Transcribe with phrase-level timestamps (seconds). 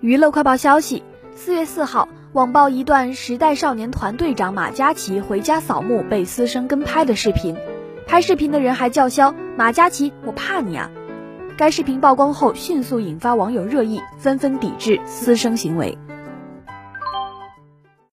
[0.00, 1.02] 娱乐快报消息
[1.34, 7.56] 四月四号网曝一段时代少年团队长马嘉祺回家扫墓被私生跟拍的视频。
[8.06, 10.88] 拍视频的人还叫嚣马嘉祺我怕你啊。
[11.56, 15.98] 该视频曝光后迅速引发网友热议纷纷抵制私生行为。